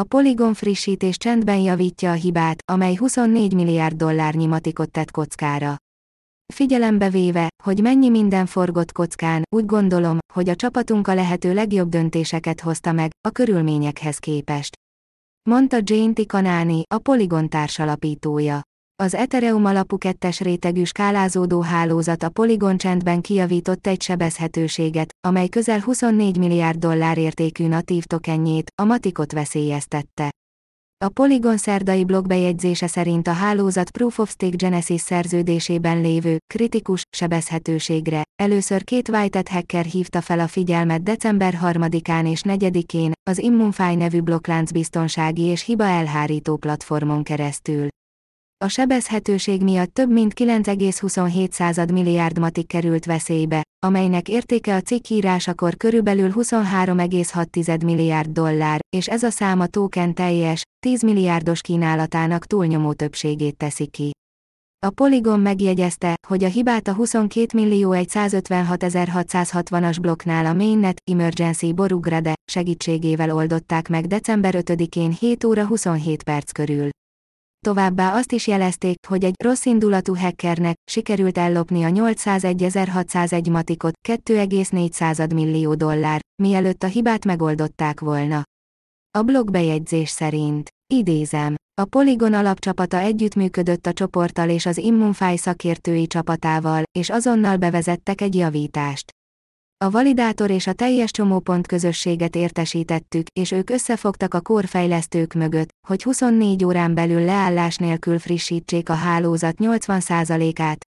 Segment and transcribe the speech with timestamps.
[0.00, 5.76] A Polygon frissítés csendben javítja a hibát, amely 24 milliárd dollárnyi matikot tett kockára.
[6.54, 11.88] Figyelembe véve, hogy mennyi minden forgott kockán, úgy gondolom, hogy a csapatunk a lehető legjobb
[11.88, 14.76] döntéseket hozta meg, a körülményekhez képest.
[15.48, 18.62] Mondta Jane Tikanáni, a Polygon társalapítója.
[19.02, 25.80] Az Ethereum alapú kettes rétegű skálázódó hálózat a Polygon csendben kijavított egy sebezhetőséget, amely közel
[25.80, 30.30] 24 milliárd dollár értékű natív tokenjét, a matikot veszélyeztette.
[31.04, 37.02] A Polygon szerdai blog bejegyzése szerint a hálózat Proof of Stake Genesis szerződésében lévő, kritikus,
[37.16, 43.94] sebezhetőségre, először két Whited hacker hívta fel a figyelmet december 3-án és 4-én, az Immunfy
[43.94, 47.88] nevű blokklánc biztonsági és hiba elhárító platformon keresztül.
[48.64, 55.76] A sebezhetőség miatt több mint 9,27 milliárd matik került veszélybe, amelynek értéke a cikk írásakor
[55.76, 62.92] körülbelül 23,6 milliárd dollár, és ez a szám a token teljes, 10 milliárdos kínálatának túlnyomó
[62.92, 64.10] többségét teszi ki.
[64.86, 72.34] A Polygon megjegyezte, hogy a hibát a 22 millió 156.660-as blokknál a Mainnet Emergency Borugrade
[72.50, 76.88] segítségével oldották meg december 5-én 7 óra 27 perc körül.
[77.64, 85.34] Továbbá azt is jelezték, hogy egy rossz indulatú hackernek sikerült ellopni a 801.601 matikot 2,4
[85.34, 88.42] millió dollár, mielőtt a hibát megoldották volna.
[89.18, 96.06] A blog bejegyzés szerint, idézem, a Polygon alapcsapata együttműködött a csoporttal és az Immunfy szakértői
[96.06, 99.12] csapatával, és azonnal bevezettek egy javítást.
[99.76, 106.02] A validátor és a teljes csomópont közösséget értesítettük, és ők összefogtak a kórfejlesztők mögött, hogy
[106.02, 110.84] 24 órán belül leállás nélkül frissítsék a hálózat 80%-át.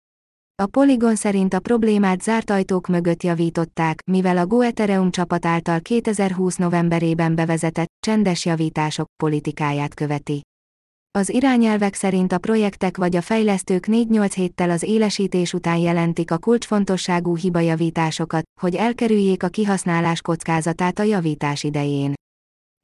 [0.62, 5.80] A Polygon szerint a problémát zárt ajtók mögött javították, mivel a Go Ethereum csapat által
[5.80, 10.40] 2020 novemberében bevezetett, csendes javítások politikáját követi.
[11.18, 16.38] Az irányelvek szerint a projektek vagy a fejlesztők 4-8 héttel az élesítés után jelentik a
[16.38, 22.14] kulcsfontosságú hibajavításokat, hogy elkerüljék a kihasználás kockázatát a javítás idején.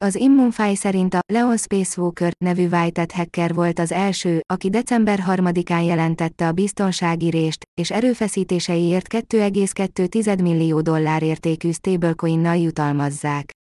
[0.04, 5.86] Az Immunfy szerint a Leon Spacewalker nevű Whited hacker volt az első, aki december 3-án
[5.86, 13.54] jelentette a biztonsági rést, és erőfeszítéseiért 2,2 millió dollár értékű stablecoin-nal jutalmazzák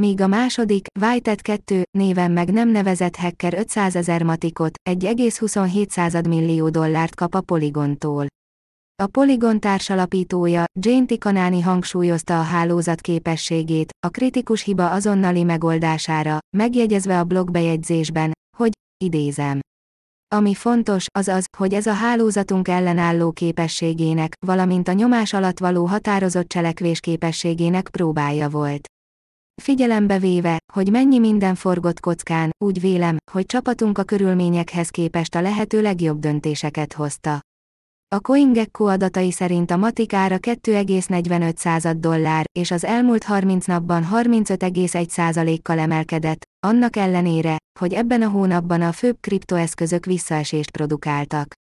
[0.00, 6.68] míg a második, Whited 2 néven meg nem nevezett hacker 500 ezer matikot, 1,27 millió
[6.68, 8.26] dollárt kap a Polygontól.
[9.02, 17.18] A Polygon társalapítója, Jane Tikanáni hangsúlyozta a hálózat képességét, a kritikus hiba azonnali megoldására, megjegyezve
[17.18, 18.72] a blog bejegyzésben, hogy,
[19.04, 19.60] idézem.
[20.34, 25.86] Ami fontos, az az, hogy ez a hálózatunk ellenálló képességének, valamint a nyomás alatt való
[25.86, 28.88] határozott cselekvés képességének próbája volt.
[29.60, 35.40] Figyelembe véve, hogy mennyi minden forgott kockán, úgy vélem, hogy csapatunk a körülményekhez képest a
[35.40, 37.40] lehető legjobb döntéseket hozta.
[38.14, 45.78] A CoinGecko adatai szerint a matik ára 2,45 dollár, és az elmúlt 30 napban 35,1%-kal
[45.78, 51.59] emelkedett, annak ellenére, hogy ebben a hónapban a főbb kriptoeszközök visszaesést produkáltak.